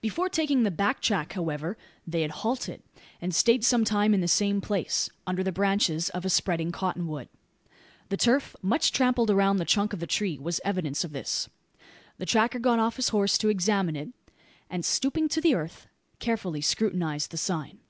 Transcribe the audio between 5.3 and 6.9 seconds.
the branches of a spreading